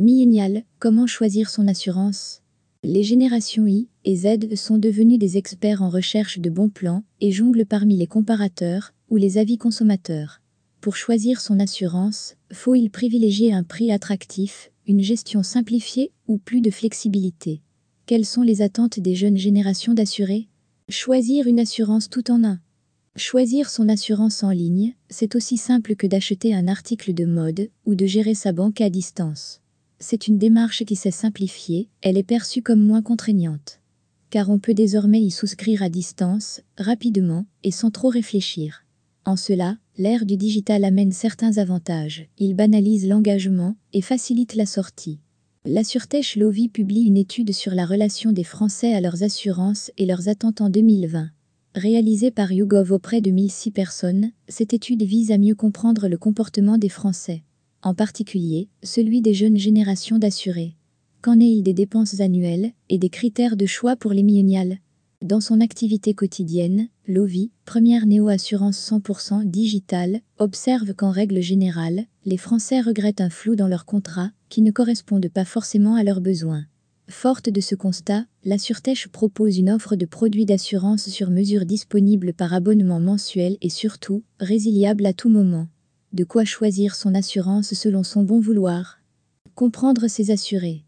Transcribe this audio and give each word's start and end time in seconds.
Millénial, 0.00 0.64
comment 0.78 1.06
choisir 1.06 1.50
son 1.50 1.68
assurance? 1.68 2.40
Les 2.82 3.02
générations 3.02 3.66
I 3.66 3.86
et 4.06 4.16
Z 4.16 4.54
sont 4.54 4.78
devenus 4.78 5.18
des 5.18 5.36
experts 5.36 5.82
en 5.82 5.90
recherche 5.90 6.38
de 6.38 6.48
bons 6.48 6.70
plans 6.70 7.04
et 7.20 7.32
jonglent 7.32 7.66
parmi 7.66 7.98
les 7.98 8.06
comparateurs 8.06 8.94
ou 9.10 9.16
les 9.16 9.36
avis 9.36 9.58
consommateurs. 9.58 10.40
Pour 10.80 10.96
choisir 10.96 11.42
son 11.42 11.60
assurance, 11.60 12.36
faut-il 12.50 12.90
privilégier 12.90 13.52
un 13.52 13.62
prix 13.62 13.92
attractif, 13.92 14.72
une 14.86 15.02
gestion 15.02 15.42
simplifiée 15.42 16.12
ou 16.28 16.38
plus 16.38 16.62
de 16.62 16.70
flexibilité? 16.70 17.60
Quelles 18.06 18.24
sont 18.24 18.40
les 18.40 18.62
attentes 18.62 19.00
des 19.00 19.14
jeunes 19.14 19.36
générations 19.36 19.92
d'assurés? 19.92 20.48
Choisir 20.88 21.46
une 21.46 21.60
assurance 21.60 22.08
tout 22.08 22.30
en 22.30 22.42
un. 22.42 22.58
Choisir 23.16 23.68
son 23.68 23.86
assurance 23.90 24.42
en 24.44 24.50
ligne, 24.50 24.94
c'est 25.10 25.36
aussi 25.36 25.58
simple 25.58 25.94
que 25.94 26.06
d'acheter 26.06 26.54
un 26.54 26.68
article 26.68 27.12
de 27.12 27.26
mode 27.26 27.68
ou 27.84 27.94
de 27.94 28.06
gérer 28.06 28.32
sa 28.32 28.52
banque 28.52 28.80
à 28.80 28.88
distance. 28.88 29.60
C'est 30.02 30.28
une 30.28 30.38
démarche 30.38 30.84
qui 30.86 30.96
s'est 30.96 31.10
simplifiée, 31.10 31.90
elle 32.00 32.16
est 32.16 32.22
perçue 32.22 32.62
comme 32.62 32.82
moins 32.82 33.02
contraignante. 33.02 33.80
Car 34.30 34.48
on 34.48 34.58
peut 34.58 34.72
désormais 34.72 35.20
y 35.20 35.30
souscrire 35.30 35.82
à 35.82 35.90
distance, 35.90 36.62
rapidement 36.78 37.44
et 37.64 37.70
sans 37.70 37.90
trop 37.90 38.08
réfléchir. 38.08 38.86
En 39.26 39.36
cela, 39.36 39.76
l'ère 39.98 40.24
du 40.24 40.38
digital 40.38 40.84
amène 40.84 41.12
certains 41.12 41.58
avantages. 41.58 42.26
Il 42.38 42.54
banalise 42.54 43.06
l'engagement 43.06 43.76
et 43.92 44.00
facilite 44.00 44.54
la 44.54 44.64
sortie. 44.64 45.20
La 45.66 45.84
Sûreté 45.84 46.22
Lovi 46.36 46.70
publie 46.70 47.02
une 47.02 47.18
étude 47.18 47.52
sur 47.52 47.74
la 47.74 47.84
relation 47.84 48.32
des 48.32 48.44
Français 48.44 48.94
à 48.94 49.02
leurs 49.02 49.22
assurances 49.22 49.90
et 49.98 50.06
leurs 50.06 50.28
attentes 50.28 50.62
en 50.62 50.70
2020. 50.70 51.28
Réalisée 51.74 52.30
par 52.30 52.50
YouGov 52.50 52.92
auprès 52.92 53.20
de 53.20 53.30
1006 53.30 53.70
personnes, 53.70 54.30
cette 54.48 54.72
étude 54.72 55.02
vise 55.02 55.30
à 55.30 55.36
mieux 55.36 55.54
comprendre 55.54 56.08
le 56.08 56.16
comportement 56.16 56.78
des 56.78 56.88
Français, 56.88 57.42
en 57.82 57.94
particulier 57.94 58.68
celui 58.82 59.20
des 59.20 59.34
jeunes 59.34 59.56
générations 59.56 60.18
d'assurés. 60.18 60.74
Qu'en 61.22 61.38
est-il 61.38 61.62
des 61.62 61.74
dépenses 61.74 62.20
annuelles 62.20 62.72
et 62.88 62.98
des 62.98 63.10
critères 63.10 63.56
de 63.56 63.66
choix 63.66 63.96
pour 63.96 64.12
les 64.12 64.22
millénials? 64.22 64.78
Dans 65.22 65.40
son 65.40 65.60
activité 65.60 66.14
quotidienne, 66.14 66.88
Lovi, 67.06 67.50
première 67.66 68.06
néo-assurance 68.06 68.78
100% 68.90 69.44
digitale, 69.44 70.20
observe 70.38 70.94
qu'en 70.94 71.10
règle 71.10 71.42
générale, 71.42 72.06
les 72.24 72.38
Français 72.38 72.80
regrettent 72.80 73.20
un 73.20 73.28
flou 73.28 73.54
dans 73.54 73.68
leurs 73.68 73.84
contrats 73.84 74.30
qui 74.48 74.62
ne 74.62 74.70
correspondent 74.70 75.28
pas 75.28 75.44
forcément 75.44 75.94
à 75.94 76.04
leurs 76.04 76.22
besoins. 76.22 76.64
Forte 77.08 77.50
de 77.50 77.60
ce 77.60 77.74
constat, 77.74 78.24
la 78.44 78.56
Sûretèche 78.56 79.08
propose 79.08 79.58
une 79.58 79.70
offre 79.70 79.94
de 79.94 80.06
produits 80.06 80.46
d'assurance 80.46 81.08
sur 81.08 81.28
mesure 81.28 81.66
disponible 81.66 82.32
par 82.32 82.54
abonnement 82.54 83.00
mensuel 83.00 83.58
et 83.60 83.68
surtout 83.68 84.22
résiliable 84.38 85.04
à 85.04 85.12
tout 85.12 85.28
moment. 85.28 85.66
De 86.12 86.24
quoi 86.24 86.44
choisir 86.44 86.96
son 86.96 87.14
assurance 87.14 87.72
selon 87.74 88.02
son 88.02 88.24
bon 88.24 88.40
vouloir. 88.40 88.98
Comprendre 89.54 90.08
ses 90.08 90.32
assurés. 90.32 90.82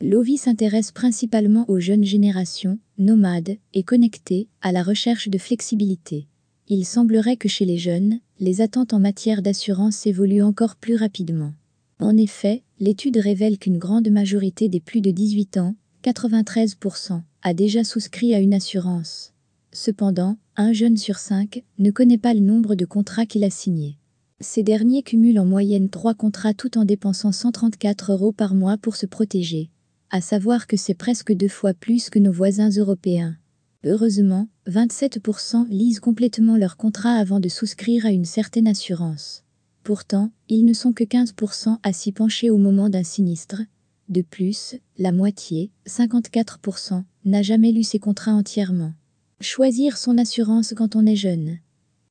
Lovi 0.00 0.36
s'intéresse 0.36 0.90
principalement 0.90 1.64
aux 1.70 1.78
jeunes 1.78 2.02
générations, 2.02 2.80
nomades 2.98 3.56
et 3.72 3.84
connectées, 3.84 4.48
à 4.62 4.72
la 4.72 4.82
recherche 4.82 5.28
de 5.28 5.38
flexibilité. 5.38 6.26
Il 6.66 6.84
semblerait 6.84 7.36
que 7.36 7.48
chez 7.48 7.64
les 7.64 7.78
jeunes, 7.78 8.18
les 8.40 8.62
attentes 8.62 8.92
en 8.92 8.98
matière 8.98 9.42
d'assurance 9.42 10.08
évoluent 10.08 10.42
encore 10.42 10.74
plus 10.74 10.96
rapidement. 10.96 11.52
En 12.00 12.16
effet, 12.16 12.64
l'étude 12.80 13.18
révèle 13.18 13.58
qu'une 13.58 13.78
grande 13.78 14.08
majorité 14.10 14.68
des 14.68 14.80
plus 14.80 15.00
de 15.00 15.12
18 15.12 15.58
ans, 15.58 15.76
93%, 16.02 17.22
a 17.42 17.54
déjà 17.54 17.84
souscrit 17.84 18.34
à 18.34 18.40
une 18.40 18.54
assurance. 18.54 19.34
Cependant, 19.70 20.36
un 20.56 20.72
jeune 20.72 20.96
sur 20.96 21.18
cinq 21.18 21.62
ne 21.78 21.92
connaît 21.92 22.18
pas 22.18 22.34
le 22.34 22.40
nombre 22.40 22.74
de 22.74 22.84
contrats 22.84 23.26
qu'il 23.26 23.44
a 23.44 23.50
signés. 23.50 23.98
Ces 24.40 24.64
derniers 24.64 25.02
cumulent 25.02 25.38
en 25.38 25.44
moyenne 25.44 25.88
trois 25.88 26.14
contrats 26.14 26.54
tout 26.54 26.76
en 26.76 26.84
dépensant 26.84 27.30
134 27.30 28.12
euros 28.12 28.32
par 28.32 28.54
mois 28.54 28.76
pour 28.76 28.96
se 28.96 29.06
protéger. 29.06 29.70
À 30.10 30.20
savoir 30.20 30.66
que 30.66 30.76
c'est 30.76 30.94
presque 30.94 31.32
deux 31.32 31.48
fois 31.48 31.72
plus 31.72 32.10
que 32.10 32.18
nos 32.18 32.32
voisins 32.32 32.70
européens. 32.70 33.36
Heureusement, 33.84 34.48
27% 34.66 35.68
lisent 35.68 36.00
complètement 36.00 36.56
leur 36.56 36.76
contrat 36.76 37.14
avant 37.14 37.38
de 37.38 37.48
souscrire 37.48 38.06
à 38.06 38.10
une 38.10 38.24
certaine 38.24 38.66
assurance. 38.66 39.44
Pourtant, 39.84 40.30
ils 40.48 40.64
ne 40.64 40.72
sont 40.72 40.92
que 40.92 41.04
15% 41.04 41.78
à 41.82 41.92
s'y 41.92 42.10
pencher 42.10 42.50
au 42.50 42.56
moment 42.56 42.88
d'un 42.88 43.02
sinistre. 43.04 43.62
De 44.08 44.22
plus, 44.22 44.76
la 44.98 45.12
moitié, 45.12 45.70
54%, 45.86 47.04
n'a 47.24 47.42
jamais 47.42 47.72
lu 47.72 47.82
ses 47.82 47.98
contrats 47.98 48.34
entièrement. 48.34 48.94
Choisir 49.40 49.96
son 49.96 50.18
assurance 50.18 50.74
quand 50.76 50.96
on 50.96 51.06
est 51.06 51.16
jeune. 51.16 51.58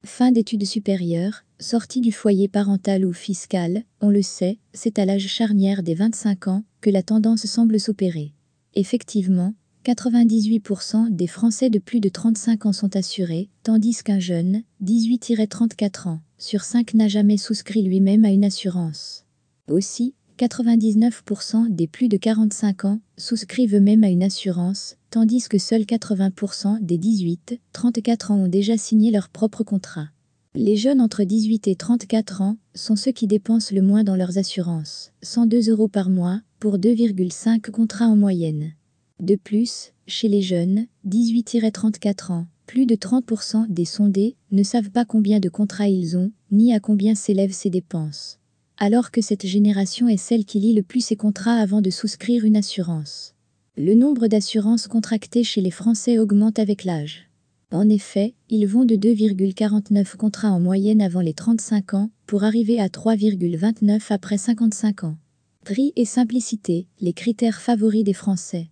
Fin 0.06 0.32
d'études 0.32 0.66
supérieures, 0.66 1.44
sortie 1.64 2.02
du 2.02 2.12
foyer 2.12 2.48
parental 2.48 3.06
ou 3.06 3.14
fiscal, 3.14 3.84
on 4.02 4.10
le 4.10 4.22
sait, 4.22 4.60
c'est 4.74 5.00
à 5.00 5.06
l'âge 5.06 5.28
charnière 5.28 5.82
des 5.82 5.96
25 5.96 6.48
ans 6.50 6.64
que 6.82 6.92
la 6.92 7.02
tendance 7.02 7.46
semble 7.48 7.80
s'opérer. 7.80 8.34
Effectivement, 8.76 9.56
98% 9.86 11.10
des 11.10 11.28
Français 11.28 11.70
de 11.70 11.80
plus 11.80 12.00
de 12.00 12.10
35 12.10 12.68
ans 12.68 12.74
sont 12.74 12.96
assurés, 12.96 13.50
tandis 13.64 14.04
qu'un 14.04 14.20
jeune, 14.20 14.64
18-34 14.84 16.10
ans, 16.10 16.20
sur 16.38 16.64
5 16.64 16.94
n'a 16.94 17.08
jamais 17.08 17.38
souscrit 17.38 17.82
lui-même 17.82 18.26
à 18.26 18.30
une 18.30 18.46
assurance. 18.46 19.26
Aussi, 19.70 20.16
99% 20.38 21.70
des 21.70 21.88
plus 21.88 22.10
de 22.10 22.18
45 22.18 22.86
ans 22.86 23.00
souscrivent 23.18 23.76
eux-mêmes 23.76 24.04
à 24.04 24.10
une 24.10 24.24
assurance, 24.24 24.98
tandis 25.10 25.48
que 25.48 25.58
seuls 25.58 25.84
80% 25.84 26.80
des 26.82 26.98
18-34 26.98 28.32
ans 28.32 28.40
ont 28.40 28.48
déjà 28.48 28.78
signé 28.78 29.12
leur 29.12 29.30
propre 29.30 29.64
contrat. 29.64 30.10
Les 30.56 30.76
jeunes 30.76 31.02
entre 31.02 31.24
18 31.24 31.68
et 31.68 31.76
34 31.76 32.42
ans 32.42 32.58
sont 32.76 32.96
ceux 32.96 33.12
qui 33.12 33.26
dépensent 33.26 33.74
le 33.74 33.82
moins 33.82 34.04
dans 34.04 34.16
leurs 34.16 34.38
assurances, 34.38 35.12
102 35.24 35.72
euros 35.72 35.88
par 35.88 36.12
mois, 36.12 36.42
pour 36.60 36.78
2,5 36.78 37.72
contrats 37.72 38.06
en 38.06 38.16
moyenne. 38.16 38.74
De 39.20 39.36
plus, 39.36 39.94
chez 40.06 40.28
les 40.28 40.44
jeunes, 40.44 40.86
18-34 41.08 42.32
ans, 42.32 42.46
plus 42.68 42.86
de 42.86 42.94
30% 42.94 43.66
des 43.68 43.86
sondés 43.86 44.36
ne 44.52 44.62
savent 44.62 44.92
pas 44.92 45.06
combien 45.06 45.40
de 45.40 45.50
contrats 45.50 45.88
ils 45.90 46.18
ont, 46.18 46.32
ni 46.52 46.72
à 46.72 46.80
combien 46.80 47.16
s'élèvent 47.16 47.52
ces 47.52 47.72
dépenses. 47.72 48.38
Alors 48.78 49.10
que 49.10 49.22
cette 49.22 49.48
génération 49.48 50.08
est 50.08 50.18
celle 50.18 50.46
qui 50.46 50.60
lit 50.60 50.76
le 50.76 50.84
plus 50.84 51.02
ses 51.02 51.16
contrats 51.16 51.56
avant 51.56 51.82
de 51.82 51.90
souscrire 51.90 52.46
une 52.46 52.58
assurance. 52.58 53.34
Le 53.76 53.96
nombre 53.96 54.28
d'assurances 54.28 54.88
contractées 54.88 55.44
chez 55.44 55.62
les 55.62 55.72
Français 55.72 56.20
augmente 56.20 56.60
avec 56.60 56.84
l'âge. 56.84 57.28
En 57.74 57.90
effet, 57.90 58.36
ils 58.50 58.68
vont 58.68 58.86
de 58.86 58.94
2,49 58.96 60.16
contrats 60.16 60.52
en 60.52 60.60
moyenne 60.60 61.02
avant 61.02 61.22
les 61.22 61.34
35 61.34 61.96
ans 61.96 62.12
pour 62.28 62.44
arriver 62.44 62.80
à 62.80 62.86
3,29 62.86 64.00
après 64.12 64.38
55 64.38 65.06
ans. 65.06 65.18
Prix 65.66 65.92
et 65.96 66.06
simplicité, 66.06 66.86
les 67.02 67.14
critères 67.14 67.62
favoris 67.62 68.04
des 68.04 68.14
Français. 68.14 68.70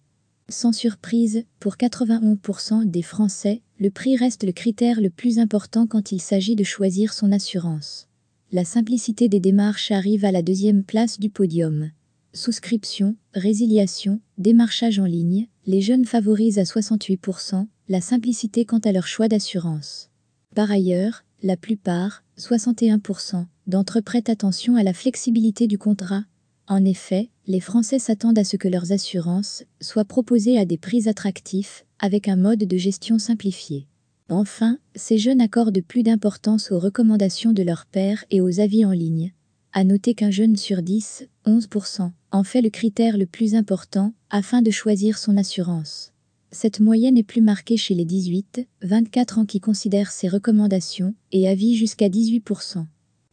Sans 0.50 0.72
surprise, 0.72 1.46
pour 1.60 1.78
91% 1.78 2.86
des 2.86 3.02
Français, 3.02 3.64
le 3.80 3.90
prix 3.90 4.18
reste 4.18 4.44
le 4.44 4.52
critère 4.52 5.02
le 5.02 5.10
plus 5.10 5.40
important 5.40 5.88
quand 5.88 6.12
il 6.12 6.22
s'agit 6.22 6.56
de 6.56 6.64
choisir 6.64 7.12
son 7.12 7.32
assurance. 7.32 8.08
La 8.52 8.66
simplicité 8.66 9.30
des 9.30 9.40
démarches 9.40 9.90
arrive 9.90 10.26
à 10.26 10.32
la 10.32 10.44
deuxième 10.44 10.84
place 10.84 11.20
du 11.20 11.32
podium. 11.32 11.90
Souscription, 12.34 13.16
résiliation, 13.34 14.22
démarchage 14.38 15.00
en 15.00 15.06
ligne, 15.06 15.48
les 15.66 15.82
jeunes 15.82 16.06
favorisent 16.06 16.60
à 16.60 16.64
68% 16.64 17.68
la 17.90 18.02
simplicité 18.02 18.66
quant 18.66 18.80
à 18.80 18.92
leur 18.92 19.08
choix 19.08 19.28
d'assurance. 19.28 20.10
Par 20.56 20.72
ailleurs, 20.72 21.24
la 21.44 21.58
plupart, 21.58 22.24
61%, 22.38 23.46
d'entre 23.68 24.00
eux 24.00 24.02
prêtent 24.02 24.30
attention 24.30 24.76
à 24.76 24.84
la 24.84 24.94
flexibilité 24.94 25.68
du 25.68 25.78
contrat, 25.78 26.24
en 26.68 26.86
effet, 26.86 27.30
les 27.48 27.60
Français 27.60 28.00
s'attendent 28.00 28.40
à 28.40 28.46
ce 28.46 28.56
que 28.56 28.70
leurs 28.70 28.94
assurances 28.94 29.66
soient 29.82 30.06
proposées 30.06 30.58
à 30.58 30.64
des 30.64 30.78
prix 30.78 31.10
attractifs, 31.10 31.86
avec 32.00 32.30
un 32.30 32.38
mode 32.38 32.60
de 32.60 32.78
gestion 32.78 33.20
simplifié. 33.20 33.88
Enfin, 34.30 34.78
ces 34.96 35.18
jeunes 35.18 35.42
accordent 35.42 35.82
plus 35.82 36.04
d'importance 36.04 36.72
aux 36.72 36.80
recommandations 36.80 37.52
de 37.52 37.64
leur 37.64 37.86
père 37.86 38.24
et 38.32 38.40
aux 38.40 38.62
avis 38.62 38.86
en 38.86 38.92
ligne. 38.92 39.34
À 39.74 39.86
noter 39.86 40.16
qu'un 40.16 40.32
jeune 40.32 40.58
sur 40.58 40.82
10, 40.82 41.30
11%, 41.46 42.12
en 42.32 42.44
fait 42.44 42.62
le 42.62 42.70
critère 42.70 43.18
le 43.18 43.26
plus 43.26 43.56
important 43.56 44.14
afin 44.30 44.62
de 44.62 44.70
choisir 44.70 45.18
son 45.18 45.38
assurance. 45.38 46.12
Cette 46.52 46.82
moyenne 46.82 47.18
est 47.18 47.24
plus 47.24 47.40
marquée 47.40 47.78
chez 47.78 47.96
les 47.96 48.04
18, 48.04 48.68
24 48.82 49.40
ans 49.40 49.46
qui 49.46 49.62
considèrent 49.62 50.12
ces 50.12 50.28
recommandations 50.28 51.14
et 51.32 51.48
avis 51.48 51.78
jusqu'à 51.78 52.10
18%. 52.10 52.86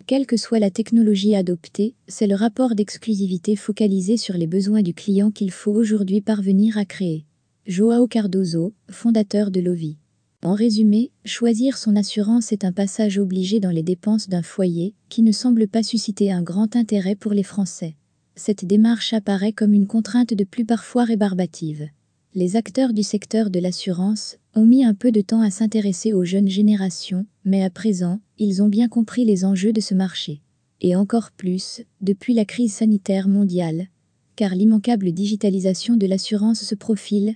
Quelle 0.06 0.26
que 0.26 0.36
soit 0.36 0.60
la 0.60 0.70
technologie 0.70 1.34
adoptée, 1.34 1.96
c'est 2.06 2.28
le 2.28 2.36
rapport 2.36 2.76
d'exclusivité 2.76 3.56
focalisé 3.56 4.16
sur 4.16 4.34
les 4.34 4.46
besoins 4.46 4.82
du 4.82 4.94
client 4.94 5.32
qu'il 5.32 5.50
faut 5.50 5.72
aujourd'hui 5.72 6.20
parvenir 6.20 6.78
à 6.78 6.84
créer. 6.84 7.24
Joao 7.66 8.06
Cardozo, 8.06 8.72
fondateur 8.88 9.50
de 9.50 9.58
Lovi. 9.60 9.96
En 10.44 10.54
résumé, 10.54 11.10
choisir 11.24 11.76
son 11.76 11.96
assurance 11.96 12.52
est 12.52 12.64
un 12.64 12.70
passage 12.70 13.18
obligé 13.18 13.58
dans 13.58 13.70
les 13.70 13.82
dépenses 13.82 14.28
d'un 14.28 14.42
foyer 14.42 14.94
qui 15.08 15.22
ne 15.22 15.32
semble 15.32 15.66
pas 15.66 15.82
susciter 15.82 16.30
un 16.30 16.42
grand 16.42 16.76
intérêt 16.76 17.16
pour 17.16 17.32
les 17.32 17.42
Français. 17.42 17.96
Cette 18.36 18.64
démarche 18.64 19.12
apparaît 19.12 19.52
comme 19.52 19.72
une 19.72 19.88
contrainte 19.88 20.34
de 20.34 20.44
plus 20.44 20.64
parfois 20.64 21.02
rébarbative. 21.02 21.88
Les 22.36 22.54
acteurs 22.54 22.92
du 22.92 23.02
secteur 23.02 23.50
de 23.50 23.58
l'assurance 23.58 24.36
ont 24.54 24.64
mis 24.64 24.84
un 24.84 24.94
peu 24.94 25.10
de 25.10 25.22
temps 25.22 25.40
à 25.40 25.50
s'intéresser 25.50 26.12
aux 26.12 26.24
jeunes 26.24 26.48
générations, 26.48 27.26
mais 27.44 27.64
à 27.64 27.70
présent, 27.70 28.20
ils 28.38 28.62
ont 28.62 28.68
bien 28.68 28.86
compris 28.86 29.24
les 29.24 29.44
enjeux 29.44 29.72
de 29.72 29.80
ce 29.80 29.94
marché. 29.94 30.40
Et 30.80 30.94
encore 30.94 31.32
plus, 31.32 31.82
depuis 32.00 32.32
la 32.32 32.44
crise 32.44 32.74
sanitaire 32.74 33.26
mondiale. 33.26 33.88
car 34.36 34.54
l'immanquable 34.54 35.10
digitalisation 35.10 35.96
de 35.96 36.06
l'assurance 36.06 36.62
se 36.62 36.76
profile, 36.76 37.34